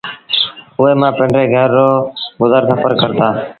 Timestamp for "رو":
1.77-1.87